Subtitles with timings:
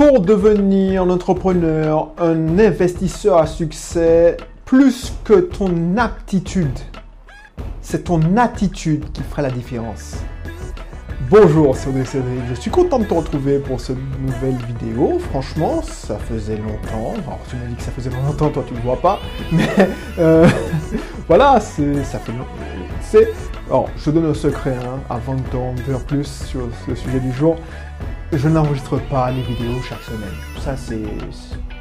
[0.00, 6.78] Pour devenir un entrepreneur, un investisseur à succès, plus que ton aptitude,
[7.82, 10.16] c'est ton attitude qui fera la différence.
[11.28, 12.04] Bonjour, c'est Audrey.
[12.48, 15.18] Je suis content de te retrouver pour cette nouvelle vidéo.
[15.18, 17.12] Franchement, ça faisait longtemps.
[17.26, 19.18] Alors, tu me dis que ça faisait longtemps, toi tu ne vois pas.
[19.52, 19.68] Mais
[20.18, 20.48] euh,
[21.28, 23.28] voilà, ça fait longtemps.
[23.68, 27.32] Alors, je donne un secret hein, avant de t'en dire plus sur le sujet du
[27.32, 27.58] jour.
[28.32, 30.30] Je n'enregistre pas les vidéos chaque semaine.
[30.60, 31.02] Ça, c'est.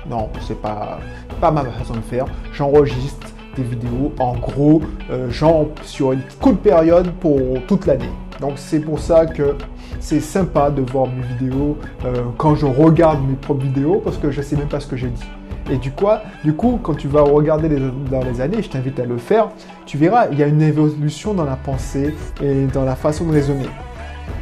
[0.10, 1.00] Non, c'est pas,
[1.40, 2.26] pas ma façon de faire.
[2.54, 4.82] J'enregistre des vidéos en gros,
[5.12, 8.10] euh, genre sur une courte période pour toute l'année.
[8.42, 9.56] Donc, c'est pour ça que
[10.00, 14.32] c'est sympa de voir mes vidéos euh, quand je regarde mes propres vidéos parce que
[14.32, 15.30] je sais même pas ce que j'ai dit.
[15.72, 16.08] Et du coup,
[16.44, 17.70] du coup, quand tu vas regarder
[18.10, 19.50] dans les années, je t'invite à le faire,
[19.86, 23.34] tu verras, il y a une évolution dans la pensée et dans la façon de
[23.34, 23.68] raisonner.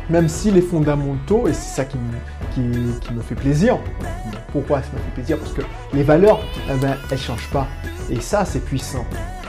[0.09, 3.77] Même si les fondamentaux, et c'est ça qui me, qui, me fait plaisir,
[4.51, 5.37] pourquoi ça me fait plaisir?
[5.37, 5.61] Parce que
[5.93, 6.39] les valeurs,
[6.69, 7.67] eh ben, elles ne changent pas.
[8.09, 9.05] Et ça, c'est puissant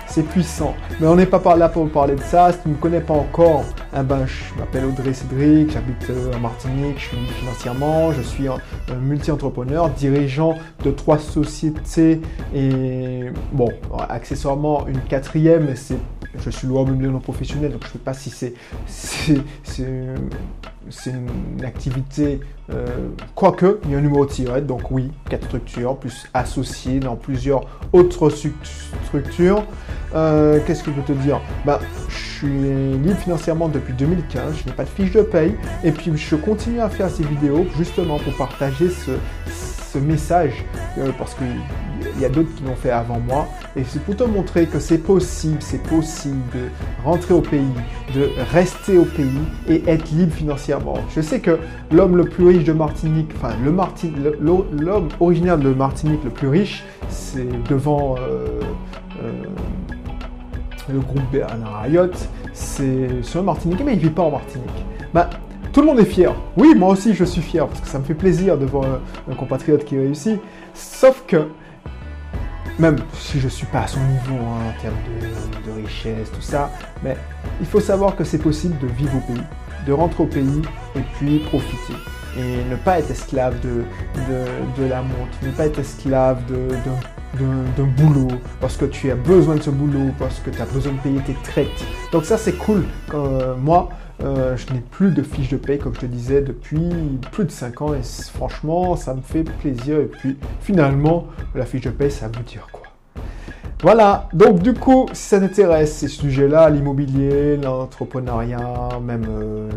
[0.09, 0.75] c'est puissant.
[1.01, 2.53] Mais on n'est pas par là pour parler de ça.
[2.53, 3.65] Si tu ne me connais pas encore,
[3.97, 8.49] eh ben, je m'appelle Audrey Cédric, j'habite euh, en Martinique, je suis financièrement, je suis
[8.49, 8.59] un,
[9.01, 12.21] multi-entrepreneur, dirigeant de trois sociétés
[12.55, 13.69] et bon,
[14.09, 15.99] accessoirement une quatrième, c'est
[16.37, 18.55] je suis milieu non professionnel, donc je ne sais pas si c'est
[21.11, 22.87] une activité, euh,
[23.35, 27.63] quoique, il y a un numéro tiré, donc oui, quatre structures, plus associées dans plusieurs
[27.93, 28.31] autres
[29.05, 29.65] structures.
[30.15, 31.41] Euh, qu'est-ce que je peux te dire?
[31.65, 35.93] Bah, Je suis libre financièrement depuis 2015, je n'ai pas de fiche de paye, et
[35.93, 39.11] puis je continue à faire ces vidéos justement pour partager ce,
[39.99, 40.65] message,
[40.99, 41.35] euh, parce
[42.01, 43.47] qu'il y a d'autres qui l'ont fait avant moi,
[43.77, 46.69] et c'est pour te montrer que c'est possible, c'est possible de
[47.05, 47.73] rentrer au pays,
[48.15, 49.29] de rester au pays
[49.69, 50.99] et être libre financièrement.
[51.15, 51.59] Je sais que
[51.93, 53.71] l'homme le plus riche de Martinique, enfin le
[54.41, 58.61] l'homme originaire de Martinique le plus riche, c'est devant euh,
[59.23, 59.33] euh,
[60.93, 64.69] le groupe Bernard Ayotte, c'est un Martinique, mais il vit pas en Martinique.
[65.15, 65.31] Bah,
[65.73, 66.35] tout le monde est fier.
[66.57, 68.85] Oui, moi aussi je suis fier parce que ça me fait plaisir de voir
[69.31, 70.41] un, compatriote qui réussit.
[70.75, 71.49] Sauf que,
[72.79, 74.97] même si je ne suis pas à son niveau hein, en termes
[75.67, 76.71] de, richesse, tout ça,
[77.03, 77.17] mais
[77.61, 79.43] il faut savoir que c'est possible de vivre au pays,
[79.87, 80.63] de rentrer au pays
[80.97, 81.95] et puis profiter.
[82.37, 83.85] Et ne pas être esclave de,
[84.79, 86.41] de, la montre, ne pas être esclave
[87.37, 88.29] d'un boulot,
[88.61, 91.21] parce que tu as besoin de ce boulot, parce que tu as besoin de payer
[91.21, 91.85] tes traites.
[92.13, 92.85] Donc ça c'est cool.
[93.13, 93.89] Euh, moi,
[94.25, 96.91] euh, je n'ai plus de fiche de paye, comme je te disais, depuis
[97.31, 97.95] plus de 5 ans.
[97.95, 98.03] Et
[98.35, 100.01] franchement, ça me fait plaisir.
[100.01, 102.83] Et puis, finalement, la fiche de paye, ça veut dire quoi?
[103.81, 109.71] Voilà, donc du coup, si ça t'intéresse, ces sujets-là, l'immobilier, l'entrepreneuriat, même euh,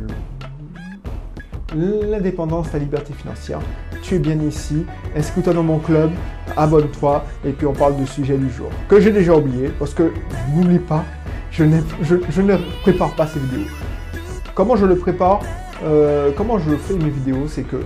[2.10, 3.60] l'indépendance, la liberté financière,
[4.02, 4.88] tu es bien ici.
[5.16, 6.10] Inscris-toi dans mon club,
[6.58, 8.70] abonne-toi, et puis on parle du sujet du jour.
[8.90, 10.12] Que j'ai déjà oublié, parce que
[10.56, 11.04] n'oublie pas,
[11.52, 11.64] je,
[12.02, 13.70] je ne prépare pas ces vidéos.
[14.54, 15.42] Comment je le prépare
[15.84, 17.78] euh, Comment je fais mes vidéos C'est que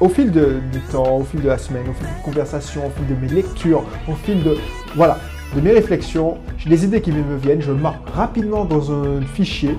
[0.00, 3.06] au fil du temps, au fil de la semaine, au fil de conversations, au fil
[3.06, 4.56] de mes lectures, au fil de
[4.96, 5.18] voilà,
[5.54, 9.76] de mes réflexions, j'ai des idées qui me viennent, je marque rapidement dans un fichier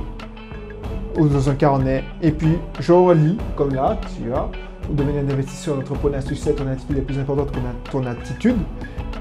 [1.18, 4.52] ou dans un carnet, et puis je relis, comme là, tu vois,
[4.84, 8.58] pour devenir un investisseur, un entrepreneur, sais, ton attitude est plus importante que ton attitude,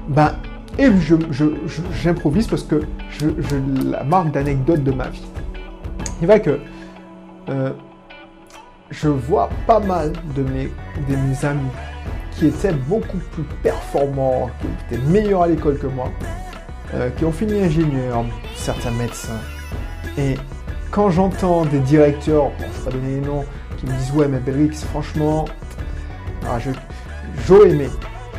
[0.07, 0.33] ben,
[0.77, 0.87] et
[2.01, 3.27] j'improvise parce que je,
[3.89, 5.25] la marque d'anecdotes de ma vie.
[6.21, 6.59] Il va que
[7.49, 7.71] euh,
[8.89, 10.69] je vois pas mal de mes,
[11.45, 11.69] amis
[12.31, 16.11] qui étaient beaucoup plus performants, qui étaient meilleurs à l'école que moi,
[16.93, 18.25] euh, qui ont fini ingénieur,
[18.55, 19.39] certains médecins.
[20.17, 20.35] Et
[20.91, 23.45] quand j'entends des directeurs, je ne vais pas donner les noms,
[23.77, 25.45] qui me disent Ouais, mais Belrix, franchement,
[26.47, 26.57] ah,
[27.47, 27.89] j'aurais aimé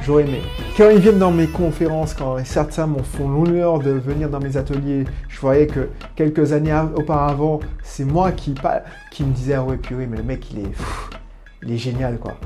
[0.04, 0.42] j'aurais aimé.
[0.76, 4.56] Quand ils viennent dans mes conférences, quand certains m'ont fait l'honneur de venir dans mes
[4.56, 10.06] ateliers, je voyais que quelques années auparavant, c'est moi qui, me disais, ah ouais, purée,
[10.06, 12.36] mais le mec, il est, génial, quoi.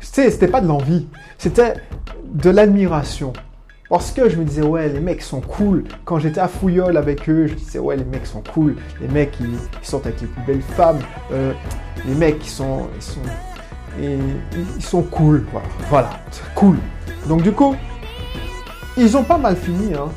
[0.00, 1.74] C'était pas de l'envie, c'était
[2.24, 3.32] de l'admiration.
[3.88, 5.84] Parce que je me disais, ouais, les mecs sont cool.
[6.04, 8.76] Quand j'étais à Fouillol avec eux, je disais, ouais, les mecs sont cool.
[9.00, 10.98] Les mecs, ils, sont avec les plus belles femmes.
[11.32, 11.52] Euh,
[12.04, 13.20] les mecs, ils sont, ils sont
[13.98, 15.44] ils sont cool.
[15.52, 16.10] Voilà, voilà
[16.54, 16.76] cool.
[17.28, 17.74] Donc du coup,
[18.96, 19.94] ils ont pas mal fini.
[19.94, 20.08] Hein.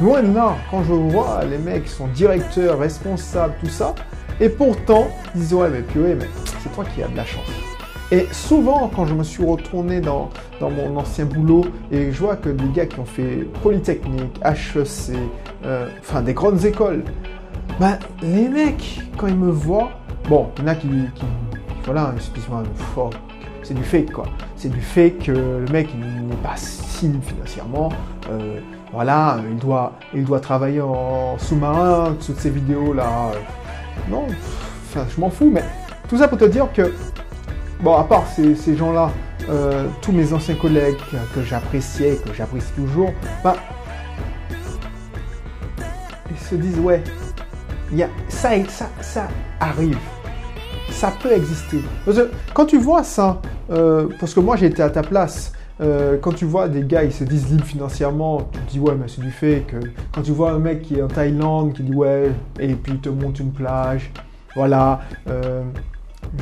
[0.00, 3.94] Loin de là, quand je vois les mecs qui sont directeurs, responsables, tout ça,
[4.40, 6.26] et pourtant, ils disent ouais mais purée, mais
[6.62, 7.48] c'est toi qui as de la chance.
[8.10, 10.30] Et souvent, quand je me suis retourné dans,
[10.60, 15.14] dans mon ancien boulot et je vois que des gars qui ont fait Polytechnique, HEC,
[15.64, 17.04] euh, enfin des grandes écoles,
[17.78, 19.90] ben les mecs, quand ils me voient,
[20.28, 21.26] bon, il y en a qui, qui
[21.84, 22.62] voilà, excuse-moi,
[23.62, 24.24] c'est du fake quoi.
[24.56, 27.90] C'est du fake, que le mec il n'est pas si financièrement.
[28.30, 28.60] Euh,
[28.92, 33.32] voilà, il doit, il doit travailler en sous-marin, toutes ces vidéos là.
[34.10, 34.26] non,
[34.88, 35.64] enfin, je m'en fous, mais
[36.08, 36.94] tout ça pour te dire que,
[37.80, 39.10] bon, à part ces, gens-là,
[39.50, 40.96] euh, tous mes anciens collègues
[41.34, 43.12] que, j'appréciais, que j'apprécie toujours,
[43.44, 43.56] bah,
[46.30, 47.02] ils se disent, ouais,
[47.92, 49.28] y a, ça, ça, ça
[49.60, 49.98] arrive.
[50.90, 51.82] Ça peut exister.
[52.04, 53.40] Parce que quand tu vois ça,
[53.70, 57.04] euh, parce que moi j'ai été à ta place, euh, quand tu vois des gars,
[57.04, 59.76] ils se disent libres financièrement, tu te dis ouais, mais c'est du fait que
[60.12, 62.98] quand tu vois un mec qui est en Thaïlande, qui dit ouais, et puis il
[62.98, 64.10] te monte une plage,
[64.56, 65.62] voilà, euh,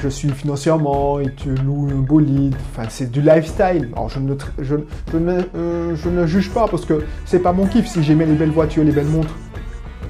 [0.01, 3.91] je suis financièrement, et tu loues un bolide, enfin c'est du lifestyle.
[3.93, 4.77] Alors je ne, je,
[5.13, 7.87] je, ne, euh, je ne juge pas parce que c'est pas mon kiff.
[7.87, 9.35] Si j'aimais les belles voitures, les belles montres,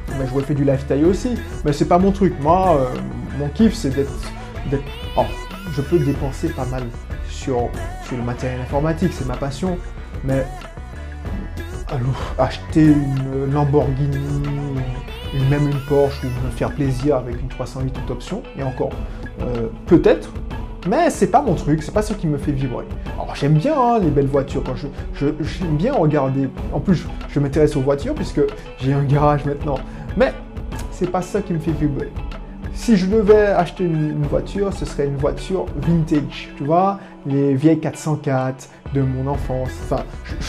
[0.09, 1.31] ben, je j'aurais fait du lifestyle aussi,
[1.65, 2.35] mais c'est pas mon truc.
[2.41, 2.93] Moi,
[3.41, 4.13] mon kiff c'est d'être,
[5.17, 5.23] oh,
[5.73, 6.85] je peux dépenser pas mal
[7.37, 7.69] sur,
[8.13, 9.79] le matériel informatique, c'est ma passion.
[10.25, 10.45] Mais
[12.39, 14.17] acheter une Lamborghini,
[15.35, 18.91] une, même une Porsche ou me faire plaisir avec une 308 toute option, et encore,
[19.41, 20.31] euh, peut-être,
[20.89, 22.87] mais c'est pas mon truc, c'est pas ce qui me fait vibrer.
[23.15, 24.63] Alors j'aime bien hein, les belles voitures,
[25.15, 26.49] je, j'aime bien regarder.
[26.73, 28.41] En plus, je, je m'intéresse aux voitures puisque
[28.81, 29.79] j'ai un garage maintenant.
[30.17, 30.33] Mais
[30.91, 32.11] c'est pas ça qui me fait vibrer
[32.77, 37.81] si je devais acheter une, voiture, ce serait une voiture vintage, tu vois, les vieilles
[37.81, 39.71] 404 de mon enfance.
[39.85, 40.05] Enfin,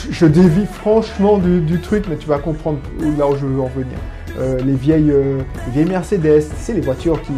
[0.10, 2.80] je, dévie franchement du, truc, mais tu vas comprendre
[3.18, 3.98] là où je veux en venir.
[4.40, 5.40] Euh, les, vieilles, euh,
[5.70, 7.34] vieilles Mercedes, sais, les voitures qui.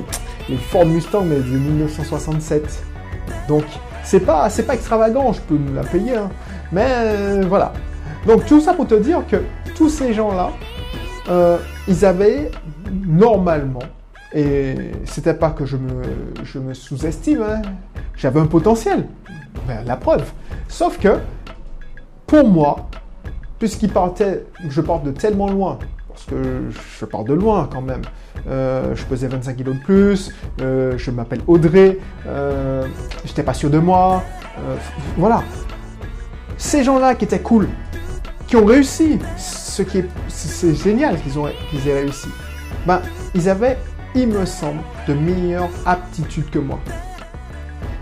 [0.49, 2.83] Les Ford Mustang, mais de 1967.
[3.47, 3.63] Donc,
[4.03, 6.29] c'est pas, c'est pas extravagant, je peux me la payer, hein.
[6.71, 7.73] mais euh, voilà.
[8.25, 9.37] Donc, tout ça pour te dire que
[9.75, 10.51] tous ces gens-là,
[11.87, 12.49] ils avaient
[13.05, 13.83] normalement
[14.33, 16.03] et c'était pas que je me,
[16.43, 17.61] je me sous-estime, hein.
[18.15, 19.07] j'avais un potentiel.
[19.67, 20.31] Ben, la preuve.
[20.67, 21.17] Sauf que,
[22.27, 22.89] pour moi,
[23.57, 28.01] puisqu'il partait, je parte de tellement loin, parce que je pars de loin quand même.
[28.47, 30.31] Euh, je pesais 25 kilos de plus,
[30.61, 31.97] euh, je m'appelle Audrey,
[32.27, 32.85] euh,
[33.25, 34.23] j'étais pas sûr de moi.
[35.17, 35.43] voilà.
[36.57, 37.67] Ces gens-là qui étaient cool,
[38.47, 42.27] qui ont réussi, ce qui est, c'est génial qu'ils ont, qu'ils aient réussi.
[42.85, 43.01] Ben,
[43.33, 43.77] ils avaient
[44.15, 46.79] il me semble, de meilleures aptitudes que moi.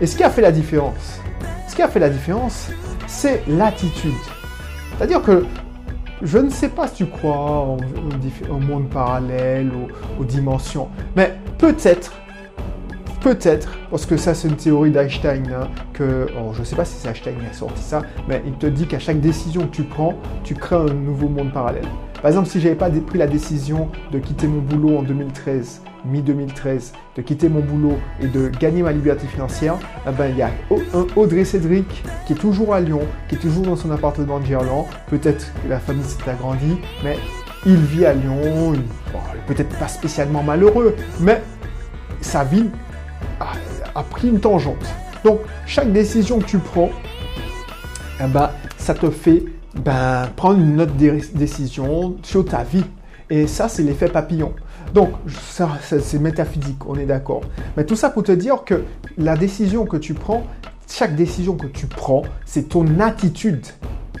[0.00, 1.20] Et ce qui a fait la différence,
[1.68, 2.68] ce qui a fait la différence,
[3.06, 4.12] c'est l'attitude.
[4.96, 5.44] C'est-à-dire que
[6.22, 7.76] je ne sais pas si tu crois
[8.50, 9.70] au, monde parallèle,
[10.18, 12.12] aux, dimensions, mais peut-être,
[13.20, 16.96] peut-être, parce que ça c'est une théorie d'Einstein, hein, que, je ne sais pas si
[16.96, 19.84] c'est Einstein qui a sorti ça, mais il te dit qu'à chaque décision que tu
[19.84, 21.86] prends, tu crées un nouveau monde parallèle.
[22.20, 26.92] Par exemple, si j'avais pas pris la décision de quitter mon boulot en 2013, mi-2013,
[27.16, 30.50] de quitter mon boulot et de gagner ma liberté financière, eh ben, il y a
[30.94, 31.86] un Audrey Cédric
[32.26, 34.86] qui est toujours à Lyon, qui est toujours dans son appartement de Gerland.
[35.08, 37.16] Peut-être que la famille s'est agrandie, mais
[37.64, 38.74] il vit à Lyon,
[39.46, 41.40] peut-être pas spécialement malheureux, mais
[42.20, 42.68] sa vie
[43.94, 44.86] a, pris une tangente.
[45.24, 46.90] Donc, chaque décision que tu prends,
[48.20, 49.44] eh ben, ça te fait
[49.84, 50.94] ben, prendre une autre
[51.34, 52.84] décision sur ta vie.
[53.30, 54.54] Et ça, c'est l'effet papillon.
[54.94, 55.10] Donc,
[55.52, 57.42] ça, c'est métaphysique, on est d'accord.
[57.76, 58.84] Mais tout ça pour te dire que
[59.18, 60.44] la décision que tu prends,
[60.88, 63.66] chaque décision que tu prends, c'est ton attitude.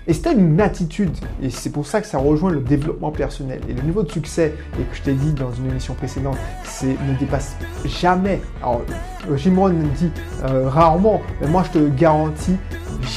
[0.06, 3.60] Et c'est une attitude, et c'est pour ça que ça rejoint le développement personnel.
[3.68, 6.86] Et le niveau de succès, et que je t'ai dit dans une émission précédente, c'est
[6.86, 8.40] ne dépasse jamais.
[8.62, 8.80] Alors,
[9.36, 10.10] Jimon dit
[10.44, 12.56] euh, rarement, mais moi je te garantis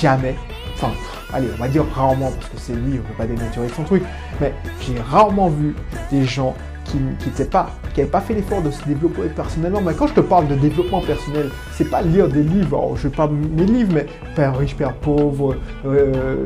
[0.01, 0.35] jamais.
[0.81, 0.93] Enfin,
[1.31, 3.83] allez, on va dire rarement, parce que c'est lui, on ne peut pas dénaturer son
[3.83, 4.03] truc,
[4.39, 5.75] mais j'ai rarement vu
[6.09, 6.55] des gens
[6.91, 9.81] qui pas, qui n'avaient pas fait l'effort de se développer personnellement.
[9.81, 12.77] Mais quand je te parle de développement personnel, c'est pas lire des livres.
[12.77, 14.05] Alors, je parle mes livres, mais
[14.35, 15.55] Père riche, Père pauvre,
[15.85, 16.43] euh,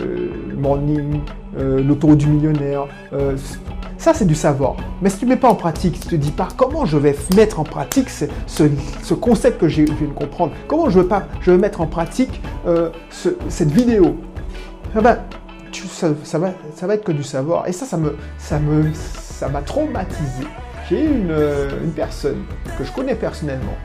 [0.58, 1.20] Morning,
[1.58, 2.88] euh, L'autoroute du millionnaire.
[3.14, 3.36] Euh,
[3.98, 4.76] ça, c'est du savoir.
[5.02, 6.86] Mais si tu ne mets pas en pratique, si tu ne te dis pas comment
[6.86, 11.00] je vais mettre en pratique ce, ce, concept que je viens de comprendre, comment je
[11.00, 14.18] vais, pas, je mettre en pratique euh, cette vidéo,
[14.98, 15.18] eh ben,
[15.72, 17.68] ça, va, ça va être que du savoir.
[17.68, 18.92] Et ça, ça me, ça me,
[19.36, 20.48] ça m'a traumatisé.
[20.90, 22.44] J'ai une, euh, une personne
[22.78, 23.76] que je connais personnellement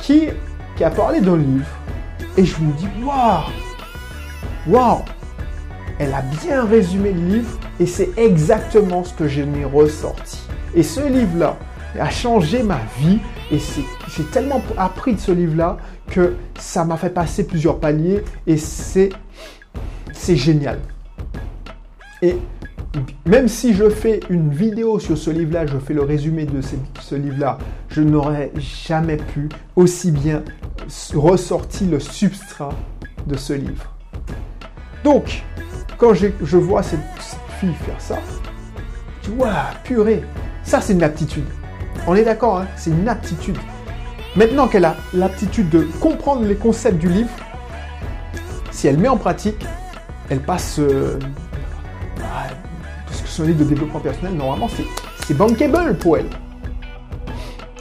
[0.00, 0.28] qui,
[0.76, 1.66] qui a parlé d'un livre
[2.36, 3.44] et je me dis waouh,
[4.66, 5.02] waouh,
[5.98, 10.40] elle a bien résumé le livre et c'est exactement ce que je ressorti.
[10.74, 11.56] Et ce livre-là
[11.98, 13.20] a changé ma vie
[13.52, 15.76] et j'ai tellement appris de ce livre-là
[16.10, 19.10] que ça m'a fait passer plusieurs paliers et c'est
[20.12, 20.80] génial.
[22.22, 22.38] Et
[23.26, 26.60] même si je fais une vidéo sur ce livre-là, je fais le résumé de
[27.00, 30.42] ce, livre-là, je n'aurais jamais pu aussi bien
[31.14, 32.72] ressortir le substrat
[33.26, 33.94] de ce livre.
[35.04, 35.42] Donc,
[35.98, 37.00] quand je vois cette,
[37.58, 38.18] fille faire ça,
[39.22, 39.36] je dis,
[39.84, 40.22] purée,
[40.62, 41.46] ça c'est une aptitude.
[42.06, 43.58] On est d'accord, hein, c'est une aptitude.
[44.36, 47.30] Maintenant qu'elle a l'aptitude de comprendre les concepts du livre,
[48.70, 49.64] si elle met en pratique,
[50.28, 50.78] elle passe...
[50.78, 51.18] Euh,
[53.36, 54.68] parce que livre de développement personnel, normalement,
[55.26, 56.26] c'est bankable pour elle.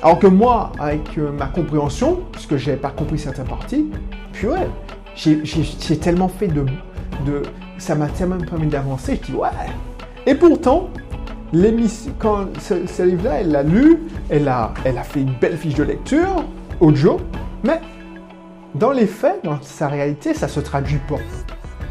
[0.03, 3.85] Alors que moi, avec euh, ma compréhension, puisque je n'avais pas compris certaines parties,
[4.33, 4.67] purée,
[5.15, 6.65] j'ai tellement fait de,
[7.25, 7.41] de
[7.77, 9.47] ça m'a tellement permis d'avancer, je dis ouais.
[10.25, 10.89] Et pourtant,
[12.19, 15.83] quand ce, livre-là, elle l'a lu, elle a, elle a fait une belle fiche de
[15.83, 16.43] lecture,
[16.81, 17.17] audio,
[17.63, 17.79] mais
[18.73, 21.15] dans les faits, dans sa réalité, ça se traduit pas.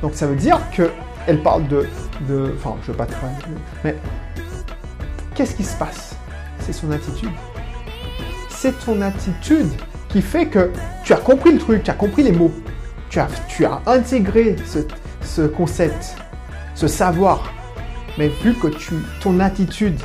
[0.02, 0.90] Donc ça veut dire que
[1.26, 1.86] elle parle de,
[2.28, 3.38] de enfin, je veux pas travailler,
[3.82, 3.96] mais
[5.34, 6.16] qu'est-ce qui se passe?
[6.60, 7.30] C'est son attitude.
[8.48, 9.68] C'est ton attitude
[10.08, 10.70] qui fait que
[11.02, 12.52] tu as compris le truc, tu as compris les mots,
[13.10, 13.28] tu as,
[13.86, 14.78] intégré ce,
[15.22, 16.16] ce concept,
[16.74, 17.52] ce savoir.
[18.16, 19.98] Mais vu que tu, ton attitude,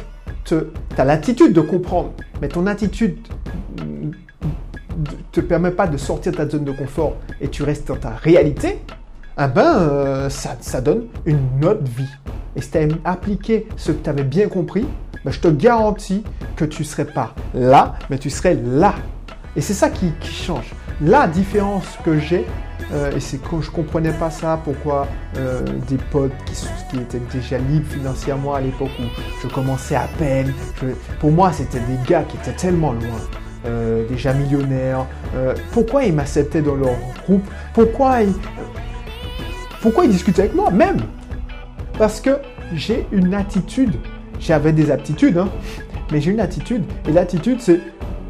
[0.44, 0.56] tu
[0.98, 3.20] as l'attitude de comprendre, mais ton attitude
[3.78, 4.12] ne
[5.32, 8.10] te permet pas de sortir de ta zone de confort et tu restes dans ta
[8.10, 8.80] réalité,
[9.42, 12.10] ah ben, euh, ça, donne une autre vie.
[12.58, 14.86] Et si tu as appliqué ce que tu avais bien compris,
[15.24, 16.26] ben, je te garantis
[16.58, 18.96] que tu ne serais pas là, mais tu serais là.
[19.56, 20.74] Et c'est ça qui, change.
[21.02, 22.46] La différence que j'ai
[22.92, 26.34] euh, et c'est quand je comprenais pas ça, pourquoi euh, des potes
[26.90, 29.04] qui, étaient déjà libres financièrement à l'époque où
[29.42, 30.54] je commençais à peine,
[31.22, 33.72] pour moi c'était des gars qui étaient tellement loin,
[34.10, 35.06] déjà millionnaires.
[35.72, 37.48] pourquoi ils m'acceptaient dans leur groupe?
[37.74, 38.34] Pourquoi ils,
[39.82, 40.98] pourquoi ils discutaient avec moi Même
[41.98, 42.40] parce que
[42.74, 43.96] j'ai une attitude,
[44.40, 45.50] j'avais des aptitudes, hein,
[46.12, 47.82] mais j'ai une attitude, et l'attitude c'est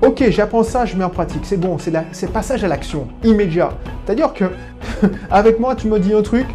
[0.01, 1.41] Ok, j'apprends ça, je mets en pratique.
[1.43, 3.71] C'est bon, c'est passage à l'action, immédiat.
[4.05, 4.45] C'est-à-dire que
[5.31, 6.45] avec moi, tu me dis un truc,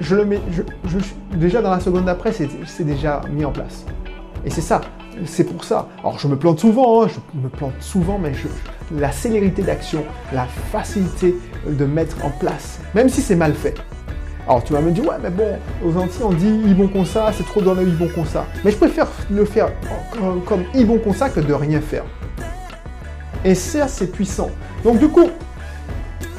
[0.00, 0.98] je le mets, je,
[1.36, 3.84] déjà dans la seconde d'après, c'est déjà mis en place.
[4.44, 4.80] Et c'est ça,
[5.26, 5.88] c'est pour ça.
[6.00, 8.32] Alors je me plante souvent, hein, je me plante souvent, mais
[8.96, 11.36] la célérité d'action, la facilité
[11.68, 13.74] de mettre en place, même si c'est mal fait.
[14.48, 17.04] Alors tu vas me dire, ouais, mais bon, aux Antilles, on dit ils vont comme
[17.04, 18.46] ça, c'est trop dans le ils vont comme ça.
[18.64, 19.70] Mais je préfère le faire
[20.46, 22.04] comme ils vont comme ça que de rien faire.
[23.44, 24.50] Et ça, c'est puissant.
[24.84, 25.28] Donc du coup,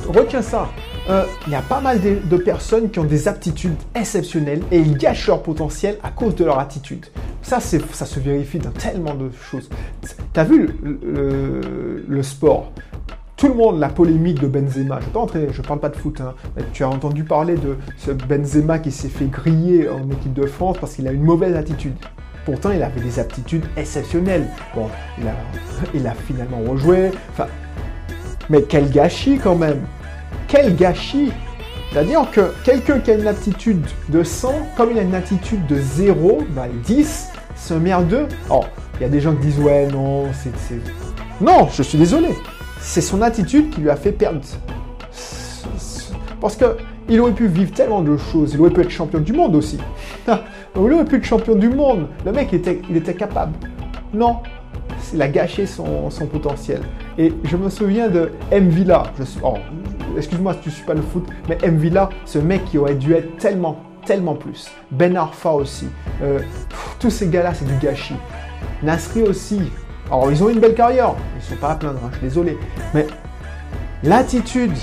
[0.08, 0.70] retiens ça.
[1.10, 4.96] Euh, il y a pas mal de, personnes qui ont des aptitudes exceptionnelles et ils
[4.96, 7.06] gâchent leur potentiel à cause de leur attitude.
[7.42, 9.70] Ça, ça se vérifie dans tellement de choses.
[10.34, 12.72] Tu as vu le, sport?
[13.40, 16.34] Tout le monde, la polémique de Benzema, je ne parle pas de foot, hein,
[16.74, 20.76] tu as entendu parler de ce Benzema qui s'est fait griller en équipe de France
[20.78, 21.96] parce qu'il a une mauvaise attitude.
[22.44, 24.46] Pourtant, il avait des aptitudes exceptionnelles.
[24.76, 24.88] Bon,
[25.94, 27.12] il a, finalement rejoué.
[28.50, 29.84] Mais quel gâchis quand même
[30.50, 31.32] Quel gâchis
[31.92, 35.78] C'est-à-dire que quelqu'un qui a une aptitude de 100, comme il a une attitude de
[35.80, 38.28] 0, bah 10, c'est un merdeux.
[38.50, 38.66] Oh,
[39.00, 40.52] il y a des gens qui disent ouais, non, c'est.
[41.40, 42.36] Non, je suis désolé.
[42.80, 44.42] C'est son attitude qui lui a fait perdre.
[46.42, 46.78] Parce que
[47.10, 48.54] il aurait pu vivre tellement de choses.
[48.54, 49.78] Il aurait pu être champion du monde aussi.
[50.28, 52.08] il aurait pu être champion du monde.
[52.26, 53.54] Le mec, était capable.
[54.14, 54.38] Non,
[55.14, 56.82] il a gâché son, potentiel.
[57.18, 58.70] Et je me souviens de M.
[58.70, 59.04] Villa.
[59.44, 59.56] Oh,
[60.18, 61.78] excuse-moi si tu ne suis pas le foot, mais M.
[61.78, 64.70] Villa, ce mec qui aurait dû être tellement, tellement plus.
[64.92, 65.88] Ben Arfa aussi.
[66.22, 66.40] Euh,
[67.00, 68.16] tous ces gars-là, c'est du gâchis.
[68.84, 69.62] Nasri aussi.
[70.12, 71.14] Alors, ils ont une belle carrière.
[71.38, 72.58] Ils sont pas à plaindre, hein, je suis désolé.
[72.94, 73.06] Mais
[74.04, 74.74] l'attitude,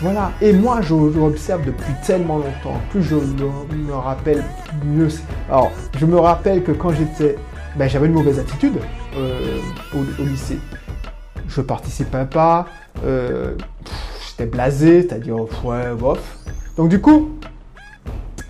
[0.00, 0.32] voilà.
[0.40, 2.80] Et moi, je, l'observe depuis tellement longtemps.
[2.90, 4.42] Plus je me, rappelle,
[4.84, 5.08] mieux.
[5.48, 7.36] Alors, je me rappelle que quand j'étais,
[7.76, 8.78] ben, j'avais une mauvaise attitude
[9.16, 9.58] euh,
[9.94, 10.58] au, lycée.
[11.48, 12.66] Je participais pas.
[13.04, 13.54] Euh,
[14.28, 16.38] j'étais blasé, c'est-à-dire ouais, bof.
[16.76, 17.38] Donc du coup,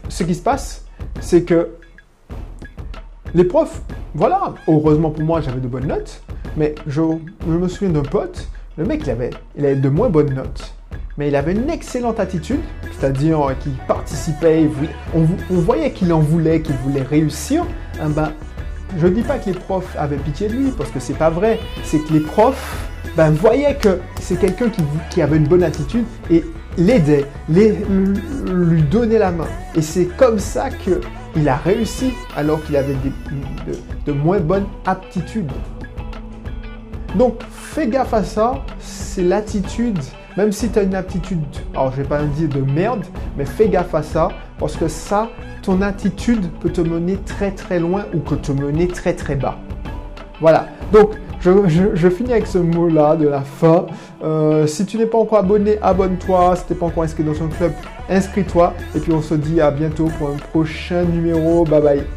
[0.09, 0.85] ce qui se passe,
[1.21, 1.71] c'est que
[3.35, 3.83] les profs,
[4.15, 6.23] voilà, heureusement pour moi, j'avais de bonnes notes,
[6.57, 7.03] mais je
[7.47, 8.49] me souviens d'un pote
[8.81, 10.75] le mec, il avait, il avait de moins bonnes notes,
[11.19, 12.61] mais il avait une excellente attitude,
[12.93, 14.71] c'est-à-dire qu'il participait,
[15.15, 17.67] on, voyait qu'il en voulait, qu'il voulait réussir.
[17.97, 18.33] Eh ben,
[18.97, 21.29] je ne dis pas que les profs avaient pitié de lui, parce que c'est pas
[21.29, 21.59] vrai.
[21.85, 24.71] C'est que les profs ben, voyaient que c'est quelqu'un
[25.11, 26.43] qui, avait une bonne attitude et
[26.79, 29.49] l'aidait, lui donnait la main.
[29.75, 30.71] Et c'est comme ça
[31.33, 32.97] qu'il a réussi alors qu'il avait
[34.07, 35.53] de moins bonnes aptitudes.
[37.17, 39.99] Donc fais gaffe à ça, c'est l'attitude.
[40.37, 41.41] Même si tu as une attitude,
[41.75, 43.05] alors je vais pas dire de merde,
[43.37, 45.29] mais fais gaffe à ça, parce que ça,
[45.63, 49.59] ton attitude peut te mener très très loin ou que te mener très très bas.
[50.41, 50.69] Voilà.
[50.93, 53.87] Donc, je, finis avec ce mot-là de la fin.
[54.23, 56.57] Euh, si tu n'es pas encore abonné, abonne-toi.
[56.57, 57.73] Si tu n'es pas encore inscrit dans son club,
[58.09, 58.75] inscris-toi.
[58.95, 61.65] Et puis on se dit à bientôt pour un prochain numéro.
[61.65, 62.03] Bye bye.